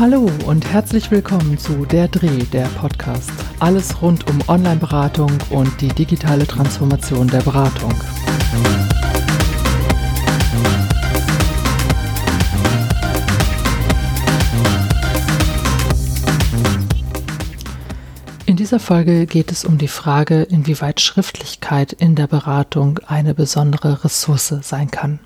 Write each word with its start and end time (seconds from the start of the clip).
Hallo 0.00 0.30
und 0.46 0.64
herzlich 0.64 1.10
willkommen 1.10 1.58
zu 1.58 1.84
Der 1.84 2.08
Dreh, 2.08 2.44
der 2.44 2.64
Podcast. 2.68 3.30
Alles 3.58 4.00
rund 4.00 4.26
um 4.30 4.38
Online-Beratung 4.48 5.30
und 5.50 5.78
die 5.82 5.88
digitale 5.88 6.46
Transformation 6.46 7.28
der 7.28 7.42
Beratung. 7.42 7.92
In 18.46 18.56
dieser 18.56 18.80
Folge 18.80 19.26
geht 19.26 19.52
es 19.52 19.66
um 19.66 19.76
die 19.76 19.86
Frage, 19.86 20.44
inwieweit 20.44 21.02
Schriftlichkeit 21.02 21.92
in 21.92 22.14
der 22.14 22.26
Beratung 22.26 23.00
eine 23.06 23.34
besondere 23.34 24.02
Ressource 24.02 24.54
sein 24.62 24.90
kann. 24.90 25.20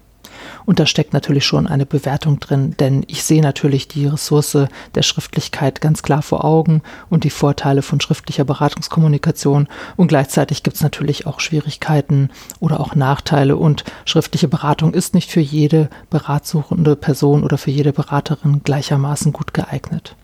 Und 0.66 0.78
da 0.78 0.86
steckt 0.86 1.12
natürlich 1.12 1.44
schon 1.44 1.66
eine 1.66 1.86
Bewertung 1.86 2.40
drin, 2.40 2.74
denn 2.78 3.04
ich 3.06 3.22
sehe 3.22 3.42
natürlich 3.42 3.88
die 3.88 4.06
Ressource 4.06 4.56
der 4.94 5.02
Schriftlichkeit 5.02 5.80
ganz 5.80 6.02
klar 6.02 6.22
vor 6.22 6.44
Augen 6.44 6.82
und 7.10 7.24
die 7.24 7.30
Vorteile 7.30 7.82
von 7.82 8.00
schriftlicher 8.00 8.44
Beratungskommunikation. 8.44 9.68
Und 9.96 10.08
gleichzeitig 10.08 10.62
gibt 10.62 10.76
es 10.76 10.82
natürlich 10.82 11.26
auch 11.26 11.40
Schwierigkeiten 11.40 12.30
oder 12.60 12.80
auch 12.80 12.94
Nachteile. 12.94 13.56
Und 13.56 13.84
schriftliche 14.04 14.48
Beratung 14.48 14.94
ist 14.94 15.14
nicht 15.14 15.30
für 15.30 15.40
jede 15.40 15.88
beratsuchende 16.10 16.96
Person 16.96 17.44
oder 17.44 17.58
für 17.58 17.70
jede 17.70 17.92
Beraterin 17.92 18.62
gleichermaßen 18.64 19.32
gut 19.32 19.54
geeignet. 19.54 20.16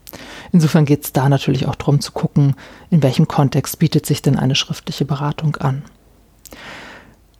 Insofern 0.52 0.84
geht 0.84 1.04
es 1.04 1.12
da 1.12 1.28
natürlich 1.28 1.66
auch 1.66 1.76
darum 1.76 2.00
zu 2.00 2.12
gucken, 2.12 2.54
in 2.90 3.02
welchem 3.02 3.28
Kontext 3.28 3.78
bietet 3.78 4.06
sich 4.06 4.22
denn 4.22 4.36
eine 4.36 4.54
schriftliche 4.54 5.04
Beratung 5.04 5.56
an. 5.56 5.82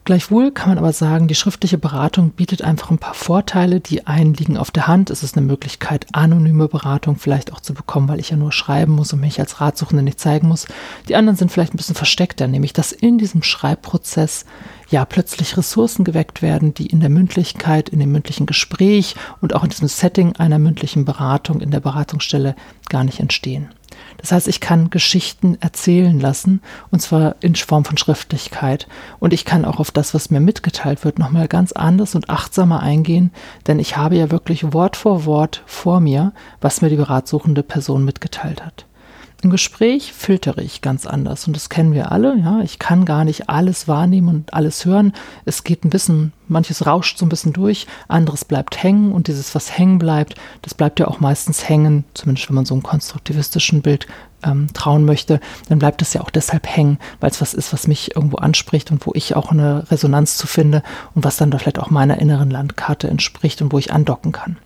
Gleichwohl 0.04 0.50
kann 0.50 0.70
man 0.70 0.78
aber 0.78 0.94
sagen, 0.94 1.28
die 1.28 1.34
schriftliche 1.34 1.76
Beratung 1.76 2.30
bietet 2.30 2.62
einfach 2.62 2.90
ein 2.90 2.98
paar 2.98 3.14
Vorteile. 3.14 3.80
Die 3.80 4.06
einen 4.06 4.32
liegen 4.32 4.56
auf 4.56 4.70
der 4.70 4.86
Hand. 4.86 5.10
Es 5.10 5.22
ist 5.22 5.36
eine 5.36 5.46
Möglichkeit, 5.46 6.06
anonyme 6.12 6.68
Beratung 6.68 7.16
vielleicht 7.16 7.52
auch 7.52 7.60
zu 7.60 7.74
bekommen, 7.74 8.08
weil 8.08 8.18
ich 8.18 8.30
ja 8.30 8.36
nur 8.36 8.50
schreiben 8.50 8.94
muss 8.94 9.12
und 9.12 9.20
mich 9.20 9.38
als 9.38 9.60
Ratsuchende 9.60 10.02
nicht 10.02 10.18
zeigen 10.18 10.48
muss. 10.48 10.66
Die 11.08 11.16
anderen 11.16 11.36
sind 11.36 11.52
vielleicht 11.52 11.74
ein 11.74 11.76
bisschen 11.76 11.94
versteckter, 11.94 12.48
nämlich 12.48 12.72
dass 12.72 12.92
in 12.92 13.18
diesem 13.18 13.42
Schreibprozess 13.42 14.46
ja 14.88 15.04
plötzlich 15.04 15.56
Ressourcen 15.56 16.04
geweckt 16.04 16.40
werden, 16.40 16.72
die 16.72 16.86
in 16.86 17.00
der 17.00 17.10
Mündlichkeit, 17.10 17.90
in 17.90 18.00
dem 18.00 18.10
mündlichen 18.10 18.46
Gespräch 18.46 19.16
und 19.42 19.54
auch 19.54 19.64
in 19.64 19.70
diesem 19.70 19.88
Setting 19.88 20.34
einer 20.36 20.58
mündlichen 20.58 21.04
Beratung 21.04 21.60
in 21.60 21.70
der 21.70 21.80
Beratungsstelle 21.80 22.56
gar 22.88 23.04
nicht 23.04 23.20
entstehen. 23.20 23.68
Das 24.20 24.32
heißt, 24.32 24.48
ich 24.48 24.60
kann 24.60 24.90
Geschichten 24.90 25.56
erzählen 25.60 26.18
lassen 26.18 26.60
und 26.90 27.00
zwar 27.00 27.36
in 27.40 27.54
Form 27.54 27.84
von 27.84 27.96
Schriftlichkeit. 27.96 28.86
Und 29.18 29.32
ich 29.32 29.44
kann 29.44 29.64
auch 29.64 29.80
auf 29.80 29.90
das, 29.90 30.14
was 30.14 30.30
mir 30.30 30.40
mitgeteilt 30.40 31.04
wird, 31.04 31.18
nochmal 31.18 31.48
ganz 31.48 31.72
anders 31.72 32.14
und 32.14 32.30
achtsamer 32.30 32.80
eingehen, 32.80 33.30
denn 33.66 33.78
ich 33.78 33.96
habe 33.96 34.16
ja 34.16 34.30
wirklich 34.30 34.72
Wort 34.72 34.96
vor 34.96 35.24
Wort 35.24 35.62
vor 35.66 36.00
mir, 36.00 36.32
was 36.60 36.82
mir 36.82 36.88
die 36.90 36.96
beratsuchende 36.96 37.62
Person 37.62 38.04
mitgeteilt 38.04 38.64
hat. 38.64 38.86
Im 39.42 39.48
Gespräch 39.48 40.12
filtere 40.12 40.62
ich 40.62 40.82
ganz 40.82 41.06
anders 41.06 41.46
und 41.46 41.56
das 41.56 41.70
kennen 41.70 41.94
wir 41.94 42.12
alle. 42.12 42.36
Ja, 42.36 42.60
ich 42.62 42.78
kann 42.78 43.06
gar 43.06 43.24
nicht 43.24 43.48
alles 43.48 43.88
wahrnehmen 43.88 44.28
und 44.28 44.52
alles 44.52 44.84
hören. 44.84 45.14
Es 45.46 45.64
geht 45.64 45.82
ein 45.82 45.90
bisschen, 45.90 46.34
manches 46.46 46.84
rauscht 46.86 47.16
so 47.16 47.24
ein 47.24 47.30
bisschen 47.30 47.54
durch, 47.54 47.86
anderes 48.06 48.44
bleibt 48.44 48.82
hängen 48.82 49.12
und 49.12 49.28
dieses, 49.28 49.54
was 49.54 49.78
hängen 49.78 49.98
bleibt, 49.98 50.34
das 50.60 50.74
bleibt 50.74 51.00
ja 51.00 51.08
auch 51.08 51.20
meistens 51.20 51.66
hängen, 51.66 52.04
zumindest 52.12 52.50
wenn 52.50 52.56
man 52.56 52.66
so 52.66 52.74
einem 52.74 52.82
konstruktivistischen 52.82 53.80
Bild 53.80 54.06
ähm, 54.42 54.68
trauen 54.74 55.06
möchte, 55.06 55.40
dann 55.70 55.78
bleibt 55.78 56.02
es 56.02 56.12
ja 56.12 56.20
auch 56.20 56.30
deshalb 56.30 56.66
hängen, 56.66 56.98
weil 57.20 57.30
es 57.30 57.40
was 57.40 57.54
ist, 57.54 57.72
was 57.72 57.86
mich 57.86 58.14
irgendwo 58.16 58.36
anspricht 58.36 58.90
und 58.90 59.06
wo 59.06 59.12
ich 59.14 59.36
auch 59.36 59.52
eine 59.52 59.90
Resonanz 59.90 60.36
zu 60.36 60.46
finde 60.46 60.82
und 61.14 61.24
was 61.24 61.38
dann 61.38 61.50
da 61.50 61.56
vielleicht 61.56 61.78
auch 61.78 61.90
meiner 61.90 62.18
inneren 62.18 62.50
Landkarte 62.50 63.08
entspricht 63.08 63.62
und 63.62 63.72
wo 63.72 63.78
ich 63.78 63.90
andocken 63.90 64.32
kann. 64.32 64.58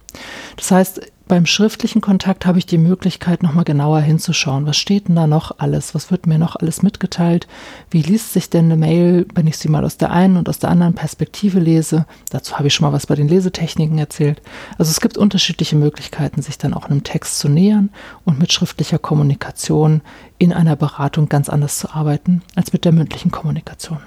Das 0.56 0.70
heißt, 0.70 1.00
beim 1.26 1.46
schriftlichen 1.46 2.02
Kontakt 2.02 2.44
habe 2.44 2.58
ich 2.58 2.66
die 2.66 2.76
Möglichkeit, 2.76 3.42
nochmal 3.42 3.64
genauer 3.64 4.00
hinzuschauen. 4.00 4.66
Was 4.66 4.76
steht 4.76 5.08
denn 5.08 5.16
da 5.16 5.26
noch 5.26 5.58
alles? 5.58 5.94
Was 5.94 6.10
wird 6.10 6.26
mir 6.26 6.38
noch 6.38 6.56
alles 6.56 6.82
mitgeteilt? 6.82 7.46
Wie 7.90 8.02
liest 8.02 8.34
sich 8.34 8.50
denn 8.50 8.66
eine 8.66 8.76
Mail, 8.76 9.26
wenn 9.34 9.46
ich 9.46 9.56
sie 9.56 9.68
mal 9.68 9.84
aus 9.84 9.96
der 9.96 10.10
einen 10.10 10.36
und 10.36 10.50
aus 10.50 10.58
der 10.58 10.70
anderen 10.70 10.94
Perspektive 10.94 11.60
lese? 11.60 12.04
Dazu 12.28 12.58
habe 12.58 12.68
ich 12.68 12.74
schon 12.74 12.86
mal 12.86 12.92
was 12.92 13.06
bei 13.06 13.14
den 13.14 13.28
Lesetechniken 13.28 13.96
erzählt. 13.96 14.42
Also 14.76 14.90
es 14.90 15.00
gibt 15.00 15.16
unterschiedliche 15.16 15.76
Möglichkeiten, 15.76 16.42
sich 16.42 16.58
dann 16.58 16.74
auch 16.74 16.90
einem 16.90 17.04
Text 17.04 17.38
zu 17.38 17.48
nähern 17.48 17.88
und 18.24 18.38
mit 18.38 18.52
schriftlicher 18.52 18.98
Kommunikation 18.98 20.02
in 20.36 20.52
einer 20.52 20.76
Beratung 20.76 21.30
ganz 21.30 21.48
anders 21.48 21.78
zu 21.78 21.90
arbeiten 21.90 22.42
als 22.54 22.74
mit 22.74 22.84
der 22.84 22.92
mündlichen 22.92 23.30
Kommunikation. 23.30 24.00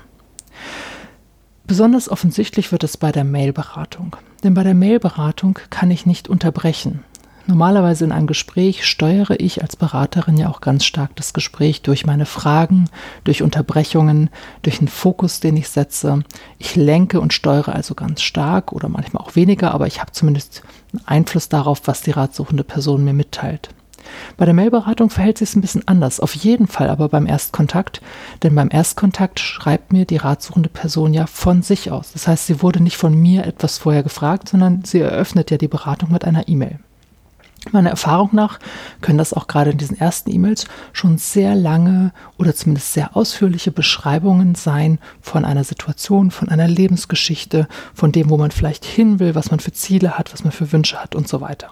Besonders 1.66 2.10
offensichtlich 2.10 2.72
wird 2.72 2.84
es 2.84 2.96
bei 2.96 3.12
der 3.12 3.26
Mailberatung. 3.26 4.16
Denn 4.44 4.54
bei 4.54 4.64
der 4.64 4.76
Mailberatung 4.76 5.60
kann 5.70 5.92
ich 5.92 6.06
nicht 6.06 6.30
unterbrechen. 6.30 7.04
Normalerweise 7.50 8.04
in 8.04 8.12
einem 8.12 8.28
Gespräch 8.28 8.86
steuere 8.86 9.40
ich 9.40 9.62
als 9.62 9.78
Beraterin 9.78 10.36
ja 10.36 10.50
auch 10.50 10.60
ganz 10.60 10.84
stark 10.84 11.16
das 11.16 11.32
Gespräch 11.32 11.82
durch 11.82 12.06
meine 12.06 12.26
Fragen, 12.26 12.90
durch 13.24 13.42
Unterbrechungen, 13.42 14.30
durch 14.64 14.80
einen 14.80 14.90
Fokus, 14.90 15.40
den 15.40 15.56
ich 15.56 15.70
setze. 15.70 16.24
Ich 16.60 16.76
lenke 16.76 17.22
und 17.22 17.32
steuere 17.32 17.74
also 17.74 17.96
ganz 17.96 18.22
stark 18.22 18.74
oder 18.74 18.90
manchmal 18.90 19.24
auch 19.24 19.38
weniger, 19.38 19.74
aber 19.74 19.88
ich 19.88 20.02
habe 20.02 20.12
zumindest 20.12 20.62
Einfluss 21.06 21.48
darauf, 21.48 21.84
was 21.86 22.02
die 22.02 22.12
ratsuchende 22.12 22.66
Person 22.66 23.06
mir 23.06 23.14
mitteilt. 23.14 23.70
Bei 24.36 24.44
der 24.44 24.54
Mailberatung 24.54 25.10
verhält 25.10 25.38
sich 25.38 25.50
es 25.50 25.56
ein 25.56 25.62
bisschen 25.62 25.88
anders, 25.88 26.20
auf 26.20 26.36
jeden 26.36 26.68
Fall 26.68 26.90
aber 26.90 27.08
beim 27.08 27.28
Erstkontakt, 27.28 28.02
denn 28.44 28.56
beim 28.56 28.70
Erstkontakt 28.72 29.40
schreibt 29.40 29.94
mir 29.94 30.04
die 30.04 30.18
ratsuchende 30.18 30.70
Person 30.70 31.14
ja 31.14 31.28
von 31.28 31.62
sich 31.62 31.92
aus. 31.92 32.12
Das 32.12 32.28
heißt, 32.28 32.48
sie 32.48 32.62
wurde 32.62 32.82
nicht 32.82 32.98
von 32.98 33.14
mir 33.14 33.46
etwas 33.46 33.78
vorher 33.78 34.04
gefragt, 34.04 34.50
sondern 34.50 34.84
sie 34.84 35.00
eröffnet 35.00 35.50
ja 35.50 35.58
die 35.58 35.70
Beratung 35.70 36.12
mit 36.12 36.26
einer 36.26 36.50
E-Mail. 36.50 36.80
Meiner 37.72 37.90
Erfahrung 37.90 38.30
nach 38.34 38.60
können 39.02 39.18
das 39.18 39.34
auch 39.34 39.48
gerade 39.48 39.72
in 39.72 39.78
diesen 39.78 40.00
ersten 40.00 40.32
E-Mails 40.32 40.66
schon 40.94 41.18
sehr 41.18 41.56
lange 41.56 42.12
oder 42.38 42.56
zumindest 42.56 42.94
sehr 42.94 43.16
ausführliche 43.16 43.72
Beschreibungen 43.72 44.56
sein 44.56 45.00
von 45.22 45.46
einer 45.46 45.64
Situation, 45.64 46.32
von 46.32 46.50
einer 46.50 46.68
Lebensgeschichte, 46.68 47.68
von 47.94 48.12
dem, 48.12 48.30
wo 48.30 48.38
man 48.38 48.52
vielleicht 48.52 48.86
hin 48.86 49.20
will, 49.20 49.36
was 49.36 49.52
man 49.52 49.60
für 49.60 49.72
Ziele 49.74 50.18
hat, 50.18 50.34
was 50.34 50.44
man 50.44 50.52
für 50.52 50.72
Wünsche 50.72 51.02
hat 51.02 51.16
und 51.16 51.28
so 51.28 51.42
weiter. 51.42 51.72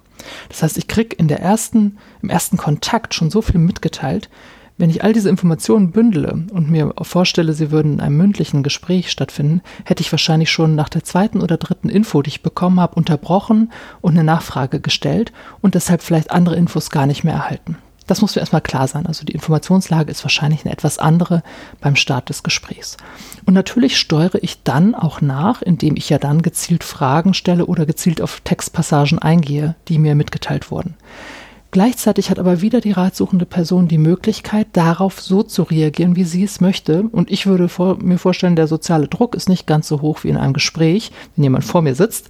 Das 0.49 0.63
heißt, 0.63 0.77
ich 0.77 0.87
kriege 0.87 1.15
in 1.15 1.27
der 1.27 1.39
ersten, 1.39 1.97
im 2.21 2.29
ersten 2.29 2.57
Kontakt 2.57 3.13
schon 3.13 3.29
so 3.29 3.41
viel 3.41 3.59
mitgeteilt, 3.59 4.29
wenn 4.77 4.89
ich 4.89 5.03
all 5.03 5.13
diese 5.13 5.29
Informationen 5.29 5.91
bündele 5.91 6.45
und 6.51 6.69
mir 6.69 6.93
vorstelle, 7.01 7.53
sie 7.53 7.71
würden 7.71 7.93
in 7.93 7.99
einem 8.01 8.17
mündlichen 8.17 8.61
Gespräch 8.61 9.09
stattfinden, 9.09 9.61
hätte 9.85 10.01
ich 10.01 10.11
wahrscheinlich 10.11 10.51
schon 10.51 10.75
nach 10.75 10.89
der 10.89 11.03
zweiten 11.03 11.41
oder 11.41 11.57
dritten 11.57 11.89
Info, 11.89 12.21
die 12.21 12.29
ich 12.29 12.43
bekommen 12.43 12.79
habe, 12.79 12.95
unterbrochen 12.95 13.71
und 14.01 14.13
eine 14.13 14.23
Nachfrage 14.23 14.81
gestellt 14.81 15.31
und 15.61 15.75
deshalb 15.75 16.01
vielleicht 16.01 16.31
andere 16.31 16.55
Infos 16.55 16.89
gar 16.89 17.05
nicht 17.05 17.23
mehr 17.23 17.35
erhalten. 17.35 17.77
Das 18.07 18.21
muss 18.21 18.35
mir 18.35 18.41
erstmal 18.41 18.61
klar 18.61 18.87
sein. 18.87 19.07
Also 19.07 19.25
die 19.25 19.33
Informationslage 19.33 20.11
ist 20.11 20.23
wahrscheinlich 20.23 20.63
eine 20.63 20.73
etwas 20.73 20.99
andere 20.99 21.41
beim 21.81 21.95
Start 21.95 22.29
des 22.29 22.43
Gesprächs. 22.43 22.97
Und 23.45 23.55
natürlich 23.55 23.97
steuere 23.97 24.43
ich 24.43 24.61
dann 24.63 24.93
auch 24.93 25.21
nach, 25.21 25.61
indem 25.61 25.95
ich 25.95 26.09
ja 26.09 26.19
dann 26.19 26.41
gezielt 26.41 26.83
Fragen 26.83 27.33
stelle 27.33 27.65
oder 27.65 27.85
gezielt 27.85 28.21
auf 28.21 28.41
Textpassagen 28.41 29.19
eingehe, 29.19 29.75
die 29.87 29.97
mir 29.97 30.13
mitgeteilt 30.13 30.69
wurden. 30.69 30.95
Gleichzeitig 31.75 32.29
hat 32.29 32.39
aber 32.39 32.61
wieder 32.61 32.79
die 32.79 32.93
ratsuchende 32.93 33.45
Person 33.45 33.89
die 33.89 33.97
Möglichkeit, 33.97 34.67
darauf 34.71 35.19
so 35.19 35.43
zu 35.43 35.63
reagieren, 35.63 36.15
wie 36.15 36.23
sie 36.23 36.41
es 36.41 36.61
möchte. 36.61 37.03
Und 37.11 37.29
ich 37.29 37.47
würde 37.47 37.67
vor, 37.67 37.97
mir 37.97 38.17
vorstellen, 38.17 38.55
der 38.55 38.67
soziale 38.67 39.09
Druck 39.09 39.35
ist 39.35 39.49
nicht 39.49 39.67
ganz 39.67 39.89
so 39.89 39.99
hoch 39.99 40.23
wie 40.23 40.29
in 40.29 40.37
einem 40.37 40.53
Gespräch, 40.53 41.11
wenn 41.35 41.43
jemand 41.43 41.65
vor 41.65 41.81
mir 41.81 41.93
sitzt. 41.93 42.29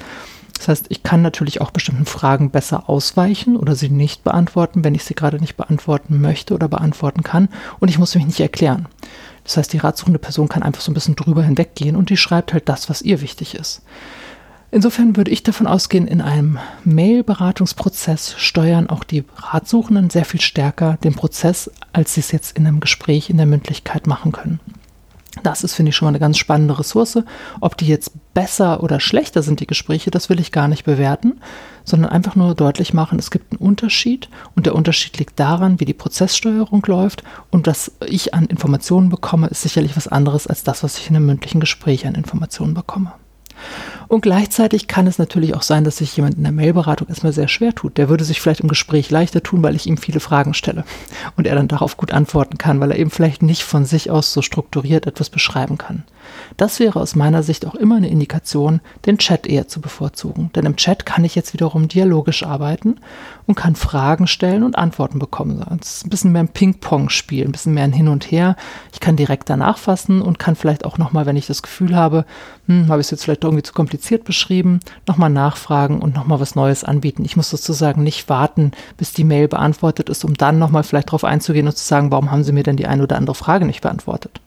Das 0.58 0.68
heißt, 0.68 0.86
ich 0.90 1.04
kann 1.04 1.22
natürlich 1.22 1.62
auch 1.62 1.70
bestimmten 1.70 2.08
Fragen 2.08 2.50
besser 2.50 2.90
ausweichen 2.90 3.56
oder 3.56 3.76
sie 3.76 3.90
nicht 3.90 4.24
beantworten, 4.24 4.84
wenn 4.84 4.96
ich 4.96 5.04
sie 5.04 5.14
gerade 5.14 5.38
nicht 5.38 5.58
beantworten 5.58 6.20
möchte 6.20 6.56
oder 6.56 6.68
beantworten 6.68 7.22
kann. 7.22 7.50
Und 7.80 7.90
ich 7.90 8.00
muss 8.00 8.16
mich 8.16 8.26
nicht 8.26 8.40
erklären. 8.40 8.88
Das 9.44 9.58
heißt, 9.58 9.72
die 9.74 9.78
ratsuchende 9.78 10.18
Person 10.18 10.50
kann 10.50 10.64
einfach 10.64 10.82
so 10.82 10.90
ein 10.90 10.96
bisschen 10.96 11.16
drüber 11.16 11.44
hinweggehen 11.44 11.96
und 11.96 12.10
die 12.10 12.18
schreibt 12.18 12.52
halt 12.52 12.68
das, 12.68 12.90
was 12.90 13.04
ihr 13.04 13.22
wichtig 13.22 13.54
ist. 13.54 13.84
Insofern 14.76 15.16
würde 15.16 15.32
ich 15.32 15.42
davon 15.42 15.68
ausgehen, 15.68 16.06
in 16.06 16.20
einem 16.20 16.60
Mail-Beratungsprozess 16.84 18.36
steuern 18.38 18.90
auch 18.90 19.06
die 19.06 19.24
Ratsuchenden 19.38 20.10
sehr 20.10 20.26
viel 20.26 20.42
stärker 20.42 20.98
den 21.02 21.14
Prozess, 21.14 21.72
als 21.94 22.14
sie 22.14 22.20
es 22.20 22.34
jetzt 22.34 22.58
in 22.58 22.68
einem 22.68 22.82
Gespräch 22.82 23.30
in 23.30 23.38
der 23.38 23.46
Mündlichkeit 23.46 24.06
machen 24.06 24.34
können. 24.34 24.60
Das 25.44 25.64
ist, 25.64 25.76
finde 25.76 25.92
ich, 25.92 25.96
schon 25.96 26.08
mal 26.08 26.10
eine 26.10 26.20
ganz 26.20 26.38
spannende 26.38 26.78
Ressource. 26.78 27.20
Ob 27.62 27.78
die 27.78 27.88
jetzt 27.88 28.12
besser 28.34 28.84
oder 28.84 29.00
schlechter 29.00 29.44
sind, 29.44 29.62
die 29.62 29.66
Gespräche, 29.66 30.12
das 30.12 30.28
will 30.28 30.42
ich 30.42 30.52
gar 30.52 30.68
nicht 30.68 30.84
bewerten, 30.84 31.40
sondern 31.86 32.12
einfach 32.12 32.36
nur 32.36 32.54
deutlich 32.54 32.94
machen, 32.94 33.18
es 33.18 33.32
gibt 33.32 33.54
einen 33.54 33.66
Unterschied 33.66 34.28
und 34.58 34.66
der 34.66 34.76
Unterschied 34.76 35.18
liegt 35.20 35.40
daran, 35.40 35.80
wie 35.80 35.86
die 35.86 35.94
Prozesssteuerung 35.94 36.84
läuft 36.86 37.24
und 37.50 37.66
was 37.66 37.94
ich 38.06 38.34
an 38.34 38.48
Informationen 38.48 39.08
bekomme, 39.08 39.48
ist 39.48 39.62
sicherlich 39.62 39.96
was 39.96 40.10
anderes 40.10 40.48
als 40.48 40.66
das, 40.66 40.84
was 40.84 40.98
ich 40.98 41.10
in 41.10 41.16
einem 41.16 41.28
mündlichen 41.28 41.62
Gespräch 41.62 42.06
an 42.06 42.16
Informationen 42.16 42.74
bekomme. 42.74 43.14
Und 44.08 44.22
gleichzeitig 44.22 44.88
kann 44.88 45.08
es 45.08 45.18
natürlich 45.18 45.56
auch 45.56 45.62
sein, 45.62 45.84
dass 45.84 45.98
sich 45.98 46.16
jemand 46.16 46.36
in 46.36 46.44
der 46.44 46.52
Mailberatung 46.52 47.08
erstmal 47.08 47.34
sehr 47.34 47.48
schwer 47.48 47.74
tut. 47.74 47.98
Der 47.98 48.10
würde 48.10 48.24
sich 48.24 48.42
vielleicht 48.42 48.62
im 48.62 48.70
Gespräch 48.70 49.10
leichter 49.10 49.42
tun, 49.42 49.64
weil 49.64 49.76
ich 49.76 49.88
ihm 49.88 49.98
viele 49.98 50.20
Fragen 50.20 50.54
stelle 50.54 50.84
und 51.36 51.48
er 51.48 51.56
dann 51.56 51.68
darauf 51.68 51.98
gut 51.98 52.12
antworten 52.12 52.58
kann, 52.58 52.80
weil 52.80 52.92
er 52.92 53.00
eben 53.00 53.12
vielleicht 53.12 53.42
nicht 53.42 53.64
von 53.64 53.86
sich 53.86 54.12
aus 54.12 54.34
so 54.34 54.42
strukturiert 54.42 55.08
etwas 55.08 55.30
beschreiben 55.30 55.78
kann. 55.78 56.04
Das 56.58 56.80
wäre 56.80 57.00
aus 57.00 57.16
meiner 57.16 57.44
Sicht 57.44 57.66
auch 57.66 57.76
immer 57.76 57.98
eine 57.98 58.10
Indikation, 58.10 58.82
den 59.06 59.18
Chat 59.18 59.48
eher 59.48 59.68
zu 59.68 59.82
bevorzugen. 59.82 60.52
Denn 60.56 60.66
im 60.66 60.76
Chat 60.76 61.06
kann 61.06 61.24
ich 61.24 61.36
jetzt 61.36 61.54
wiederum 61.54 61.88
dialogisch 61.88 62.44
arbeiten 62.44 63.00
und 63.46 63.56
kann 63.56 63.76
Fragen 63.76 64.28
stellen 64.28 64.64
und 64.64 64.78
Antworten 64.78 65.20
bekommen. 65.20 65.64
Es 65.82 65.98
ist 65.98 66.06
ein 66.06 66.10
bisschen 66.10 66.32
mehr 66.32 66.44
ein 66.44 66.50
Ping-Pong-Spiel, 66.50 67.46
ein 67.46 67.52
bisschen 67.52 67.74
mehr 67.74 67.84
ein 67.84 67.94
Hin 67.94 68.08
und 68.08 68.32
Her. 68.32 68.56
Ich 68.94 69.00
kann 69.00 69.16
direkt 69.16 69.50
danach 69.50 69.78
fassen 69.78 70.22
und 70.22 70.40
kann 70.40 70.56
vielleicht 70.56 70.86
auch 70.86 70.98
nochmal, 70.98 71.26
wenn 71.26 71.38
ich 71.38 71.48
das 71.48 71.62
Gefühl 71.62 71.96
habe, 71.96 72.26
hm, 72.68 72.88
habe 72.88 73.02
ich 73.02 73.08
es 73.08 73.12
jetzt 73.12 73.24
vielleicht 73.24 73.44
irgendwie 73.44 73.64
zu 73.64 73.74
kompliziert 73.74 74.24
beschrieben, 74.24 74.80
nochmal 75.08 75.30
nachfragen 75.30 76.00
und 76.00 76.16
nochmal 76.16 76.40
was 76.40 76.56
Neues 76.56 76.84
anbieten. 76.84 77.26
Ich 77.26 77.38
muss 77.38 77.50
sozusagen 77.50 78.04
nicht 78.04 78.30
warten, 78.30 78.72
bis 78.98 79.14
die 79.14 79.24
Mail 79.24 79.48
beantwortet 79.48 80.10
ist, 80.10 80.26
um 80.26 80.34
dann 80.34 80.58
nochmal 80.58 80.84
vielleicht 80.84 81.10
darauf 81.10 81.24
einzugehen 81.24 81.68
und 81.68 81.78
zu 81.78 81.86
sagen, 81.86 82.12
warum 82.12 82.32
haben 82.32 82.44
Sie 82.44 82.52
mir 82.52 82.64
denn 82.64 82.78
die 82.78 82.88
eine 82.88 83.04
oder 83.04 83.18
andere 83.18 83.36
Frage 83.36 83.66
nicht 83.66 83.82
beantwortet. 83.82 84.42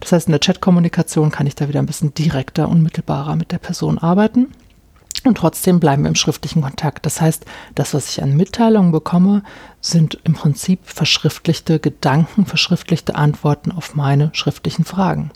Das 0.00 0.12
heißt, 0.12 0.28
in 0.28 0.32
der 0.32 0.40
Chatkommunikation 0.40 1.30
kann 1.30 1.46
ich 1.46 1.54
da 1.54 1.68
wieder 1.68 1.80
ein 1.80 1.86
bisschen 1.86 2.14
direkter, 2.14 2.68
unmittelbarer 2.68 3.36
mit 3.36 3.52
der 3.52 3.58
Person 3.58 3.98
arbeiten. 3.98 4.48
Und 5.22 5.36
trotzdem 5.36 5.80
bleiben 5.80 6.04
wir 6.04 6.08
im 6.08 6.14
schriftlichen 6.14 6.62
Kontakt. 6.62 7.04
Das 7.04 7.20
heißt, 7.20 7.44
das, 7.74 7.92
was 7.92 8.08
ich 8.08 8.22
an 8.22 8.36
Mitteilungen 8.36 8.90
bekomme, 8.90 9.42
sind 9.82 10.18
im 10.24 10.34
Prinzip 10.34 10.80
verschriftlichte 10.84 11.78
Gedanken, 11.78 12.44
verschriftlichte 12.44 13.14
Antworten 13.14 13.72
auf 13.72 13.94
meine 13.94 14.30
schriftlichen 14.34 14.84
Fragen. 14.84 15.30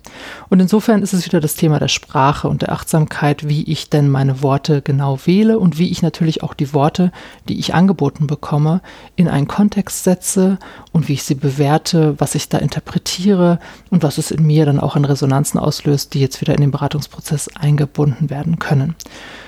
Und 0.50 0.60
insofern 0.60 1.02
ist 1.02 1.14
es 1.14 1.24
wieder 1.24 1.40
das 1.40 1.56
Thema 1.56 1.78
der 1.78 1.88
Sprache 1.88 2.48
und 2.48 2.62
der 2.62 2.72
Achtsamkeit, 2.72 3.48
wie 3.48 3.64
ich 3.64 3.88
denn 3.88 4.10
meine 4.10 4.42
Worte 4.42 4.82
genau 4.82 5.18
wähle 5.24 5.58
und 5.58 5.78
wie 5.78 5.90
ich 5.90 6.02
natürlich 6.02 6.42
auch 6.42 6.54
die 6.54 6.74
Worte, 6.74 7.10
die 7.48 7.58
ich 7.58 7.74
angeboten 7.74 8.26
bekomme, 8.26 8.82
in 9.16 9.28
einen 9.28 9.48
Kontext 9.48 10.04
setze 10.04 10.58
und 10.92 11.08
wie 11.08 11.14
ich 11.14 11.24
sie 11.24 11.34
bewerte, 11.34 12.14
was 12.18 12.34
ich 12.34 12.48
da 12.50 12.58
interpretiere 12.58 13.58
und 13.90 14.02
was 14.02 14.18
es 14.18 14.30
in 14.30 14.46
mir 14.46 14.66
dann 14.66 14.80
auch 14.80 14.96
an 14.96 15.06
Resonanzen 15.06 15.58
auslöst, 15.58 16.12
die 16.12 16.20
jetzt 16.20 16.42
wieder 16.42 16.54
in 16.54 16.60
den 16.60 16.70
Beratungsprozess 16.70 17.48
eingebunden 17.56 18.28
werden 18.28 18.58
können. 18.58 18.94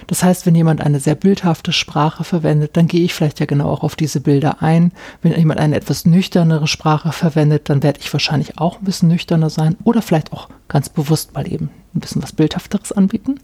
Das 0.06 0.22
heißt, 0.22 0.46
wenn 0.46 0.54
jemand 0.54 0.80
eine 0.80 1.00
sehr 1.00 1.14
bildhafte 1.14 1.72
Sprache 1.72 2.24
verwendet, 2.24 2.76
dann 2.76 2.86
gehe 2.86 3.04
ich 3.04 3.14
vielleicht 3.14 3.40
ja 3.40 3.46
genau 3.46 3.68
auch 3.70 3.82
auf 3.82 3.96
diese 3.96 4.20
Bilder 4.20 4.62
ein. 4.62 4.92
Wenn 5.22 5.32
jemand 5.36 5.60
eine 5.60 5.76
etwas 5.76 6.06
nüchternere 6.06 6.66
Sprache 6.66 7.12
verwendet, 7.12 7.68
dann 7.68 7.82
werde 7.82 8.00
ich 8.00 8.12
wahrscheinlich 8.12 8.58
auch 8.58 8.78
ein 8.78 8.84
bisschen 8.84 9.08
nüchterner 9.08 9.50
sein 9.50 9.76
oder 9.84 10.02
vielleicht 10.02 10.32
auch 10.32 10.48
ganz 10.68 10.88
bewusst 10.88 11.34
mal 11.34 11.50
eben 11.50 11.70
ein 11.94 12.00
bisschen 12.00 12.22
was 12.22 12.32
Bildhafteres 12.32 12.92
anbieten. 12.92 13.40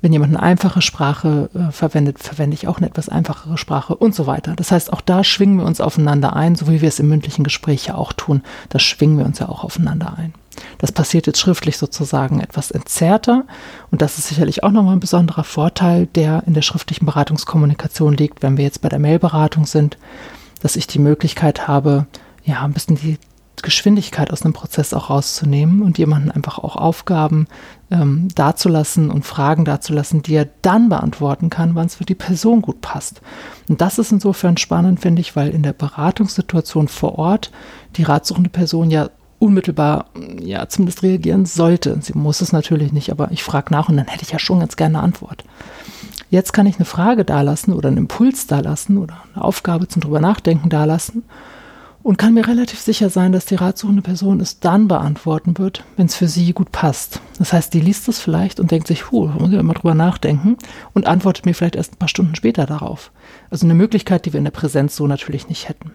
Wenn 0.00 0.12
jemand 0.12 0.36
eine 0.36 0.42
einfache 0.42 0.80
Sprache 0.80 1.50
äh, 1.54 1.72
verwendet, 1.72 2.20
verwende 2.20 2.54
ich 2.54 2.68
auch 2.68 2.78
eine 2.78 2.86
etwas 2.86 3.08
einfachere 3.08 3.58
Sprache 3.58 3.96
und 3.96 4.14
so 4.14 4.26
weiter. 4.26 4.54
Das 4.54 4.70
heißt, 4.70 4.92
auch 4.92 5.00
da 5.00 5.24
schwingen 5.24 5.58
wir 5.58 5.64
uns 5.64 5.80
aufeinander 5.80 6.36
ein, 6.36 6.54
so 6.54 6.68
wie 6.68 6.80
wir 6.80 6.88
es 6.88 7.00
im 7.00 7.08
mündlichen 7.08 7.42
Gespräch 7.42 7.86
ja 7.86 7.96
auch 7.96 8.12
tun. 8.12 8.42
Da 8.68 8.78
schwingen 8.78 9.18
wir 9.18 9.26
uns 9.26 9.40
ja 9.40 9.48
auch 9.48 9.64
aufeinander 9.64 10.14
ein. 10.16 10.34
Das 10.78 10.92
passiert 10.92 11.26
jetzt 11.26 11.40
schriftlich 11.40 11.76
sozusagen 11.76 12.40
etwas 12.40 12.70
entzerrter. 12.70 13.44
Und 13.90 14.02
das 14.02 14.18
ist 14.18 14.28
sicherlich 14.28 14.62
auch 14.62 14.70
nochmal 14.70 14.96
ein 14.96 15.00
besonderer 15.00 15.44
Vorteil, 15.44 16.06
der 16.06 16.42
in 16.46 16.54
der 16.54 16.62
schriftlichen 16.62 17.06
Beratungskommunikation 17.06 18.14
liegt, 18.14 18.42
wenn 18.42 18.56
wir 18.56 18.64
jetzt 18.64 18.82
bei 18.82 18.88
der 18.88 18.98
Mailberatung 18.98 19.66
sind, 19.66 19.98
dass 20.60 20.76
ich 20.76 20.86
die 20.86 20.98
Möglichkeit 20.98 21.68
habe, 21.68 22.06
ja, 22.44 22.62
ein 22.62 22.72
bisschen 22.72 22.96
die 22.96 23.18
Geschwindigkeit 23.62 24.32
aus 24.32 24.42
einem 24.42 24.52
Prozess 24.52 24.94
auch 24.94 25.10
rauszunehmen 25.10 25.82
und 25.82 25.98
jemanden 25.98 26.30
einfach 26.30 26.58
auch 26.58 26.76
Aufgaben 26.76 27.46
ähm, 27.90 28.28
dazulassen 28.34 29.10
und 29.10 29.24
Fragen 29.24 29.64
dazulassen, 29.64 30.22
die 30.22 30.34
er 30.34 30.48
dann 30.62 30.88
beantworten 30.88 31.50
kann, 31.50 31.74
wann 31.74 31.86
es 31.86 31.96
für 31.96 32.04
die 32.04 32.14
Person 32.14 32.62
gut 32.62 32.80
passt. 32.80 33.20
Und 33.68 33.80
das 33.80 33.98
ist 33.98 34.12
insofern 34.12 34.56
spannend, 34.56 35.00
finde 35.00 35.20
ich, 35.20 35.36
weil 35.36 35.50
in 35.50 35.62
der 35.62 35.72
Beratungssituation 35.72 36.88
vor 36.88 37.18
Ort 37.18 37.50
die 37.96 38.02
ratsuchende 38.02 38.50
Person 38.50 38.90
ja 38.90 39.10
unmittelbar, 39.38 40.06
ja, 40.40 40.68
zumindest 40.68 41.02
reagieren 41.02 41.46
sollte. 41.46 41.98
Sie 42.00 42.12
muss 42.14 42.40
es 42.40 42.52
natürlich 42.52 42.92
nicht, 42.92 43.10
aber 43.10 43.30
ich 43.30 43.42
frage 43.42 43.72
nach 43.72 43.88
und 43.88 43.96
dann 43.96 44.08
hätte 44.08 44.24
ich 44.24 44.32
ja 44.32 44.38
schon 44.38 44.60
ganz 44.60 44.76
gerne 44.76 44.98
eine 44.98 45.04
Antwort. 45.04 45.44
Jetzt 46.30 46.52
kann 46.52 46.66
ich 46.66 46.76
eine 46.76 46.84
Frage 46.84 47.24
dalassen 47.24 47.72
oder 47.72 47.88
einen 47.88 47.96
Impuls 47.96 48.46
dalassen 48.46 48.98
oder 48.98 49.22
eine 49.34 49.44
Aufgabe 49.44 49.88
zum 49.88 50.02
drüber 50.02 50.20
nachdenken 50.20 50.68
dalassen 50.68 51.24
und 52.02 52.16
kann 52.16 52.34
mir 52.34 52.46
relativ 52.46 52.80
sicher 52.80 53.10
sein, 53.10 53.32
dass 53.32 53.46
die 53.46 53.54
ratsuchende 53.54 54.02
Person 54.02 54.40
es 54.40 54.60
dann 54.60 54.88
beantworten 54.88 55.58
wird, 55.58 55.84
wenn 55.96 56.06
es 56.06 56.14
für 56.14 56.28
sie 56.28 56.52
gut 56.52 56.70
passt. 56.70 57.20
Das 57.38 57.52
heißt, 57.52 57.72
die 57.74 57.80
liest 57.80 58.08
es 58.08 58.18
vielleicht 58.18 58.60
und 58.60 58.70
denkt 58.70 58.88
sich, 58.88 59.10
huh, 59.10 59.28
muss 59.38 59.52
ich 59.52 59.62
mal 59.62 59.74
drüber 59.74 59.94
nachdenken 59.94 60.56
und 60.94 61.06
antwortet 61.06 61.46
mir 61.46 61.54
vielleicht 61.54 61.76
erst 61.76 61.94
ein 61.94 61.98
paar 61.98 62.08
Stunden 62.08 62.34
später 62.34 62.66
darauf. 62.66 63.10
Also 63.50 63.66
eine 63.66 63.74
Möglichkeit, 63.74 64.26
die 64.26 64.32
wir 64.32 64.38
in 64.38 64.44
der 64.44 64.52
Präsenz 64.52 64.96
so 64.96 65.06
natürlich 65.06 65.48
nicht 65.48 65.68
hätten. 65.68 65.92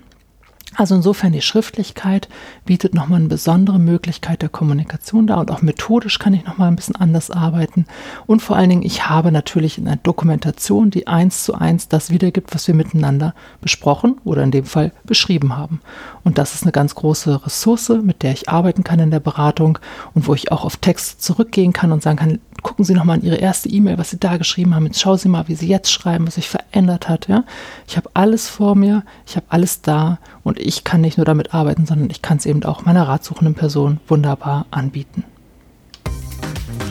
Also 0.76 0.96
insofern 0.96 1.34
die 1.34 1.42
Schriftlichkeit 1.42 2.30
bietet 2.66 2.94
nochmal 2.94 3.20
eine 3.20 3.30
besondere 3.30 3.80
Möglichkeit 3.80 4.42
der 4.42 4.50
Kommunikation 4.50 5.28
da 5.28 5.36
und 5.36 5.52
auch 5.52 5.62
methodisch 5.62 6.20
kann 6.20 6.34
ich 6.34 6.46
nochmal 6.46 6.68
ein 6.68 6.76
bisschen 6.76 6.96
anders 6.96 7.30
arbeiten. 7.30 7.86
Und 8.26 8.42
vor 8.42 8.56
allen 8.56 8.70
Dingen, 8.70 8.84
ich 8.84 9.08
habe 9.08 9.32
natürlich 9.32 9.78
in 9.78 9.88
einer 9.88 9.98
Dokumentation, 9.98 10.90
die 10.90 11.08
eins 11.08 11.44
zu 11.44 11.54
eins 11.54 11.88
das 11.88 12.10
wiedergibt, 12.10 12.54
was 12.56 12.68
wir 12.68 12.76
miteinander 12.76 13.34
besprochen 13.62 14.18
oder 14.24 14.44
in 14.44 14.52
dem 14.52 14.66
Fall 14.66 14.92
beschrieben 15.04 15.56
haben. 15.56 15.82
Und 16.24 16.38
das 16.38 16.56
ist 16.56 16.64
eine 16.64 16.72
ganz 16.72 16.96
große 16.96 17.46
Ressource, 17.46 17.90
mit 18.02 18.24
der 18.24 18.32
ich 18.32 18.50
arbeiten 18.50 18.84
kann 18.84 19.00
in 19.00 19.12
der 19.12 19.20
Beratung 19.20 19.78
und 20.14 20.28
wo 20.28 20.34
ich 20.34 20.52
auch 20.52 20.66
auf 20.66 20.78
Text 20.78 21.22
zurückgehen 21.22 21.74
kann 21.74 21.92
und 21.92 22.02
sagen 22.02 22.18
kann, 22.18 22.40
gucken 22.64 22.86
Sie 22.86 22.94
nochmal 22.94 23.18
an 23.18 23.26
Ihre 23.26 23.36
erste 23.36 23.70
E-Mail, 23.70 23.98
was 23.98 24.10
Sie 24.10 24.20
da 24.20 24.38
geschrieben 24.38 24.74
haben. 24.74 24.86
Jetzt 24.86 25.02
schauen 25.02 25.18
Sie 25.18 25.30
mal, 25.30 25.48
wie 25.48 25.56
Sie 25.56 25.68
jetzt 25.68 25.92
schreiben, 25.92 26.26
was 26.26 26.36
sich 26.36 26.50
verändert 26.50 27.10
hat. 27.10 27.28
Ja? 27.28 27.44
Ich 27.88 27.98
habe 27.98 28.10
alles 28.14 28.50
vor 28.50 28.76
mir, 28.76 29.04
ich 29.28 29.36
habe 29.36 29.46
alles 29.50 29.82
da 29.82 30.18
und 30.44 30.60
ich 30.64 30.84
kann 30.84 31.02
nicht 31.02 31.18
nur 31.18 31.26
damit 31.26 31.54
arbeiten, 31.54 31.86
sondern 31.86 32.10
ich 32.10 32.22
kann 32.22 32.38
es 32.38 32.46
eben 32.46 32.64
auch 32.64 32.86
meiner 32.86 33.08
ratsuchenden 33.08 33.56
Person 33.56 34.00
wunderbar 34.08 34.66
anbieten. 34.72 35.24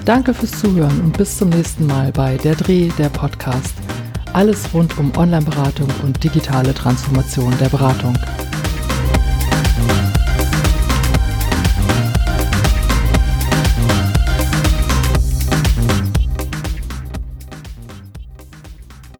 Danke 0.04 0.34
fürs 0.34 0.58
Zuhören 0.58 1.00
und 1.00 1.16
bis 1.16 1.38
zum 1.38 1.48
nächsten 1.50 1.86
Mal 1.86 2.12
bei 2.12 2.36
Der 2.36 2.54
Dreh, 2.54 2.88
der 2.98 3.08
Podcast. 3.08 3.74
Alles 4.32 4.72
rund 4.74 4.98
um 4.98 5.16
Online-Beratung 5.16 5.88
und 6.02 6.22
digitale 6.24 6.74
Transformation 6.74 7.52
der 7.60 7.68
Beratung. 7.68 8.16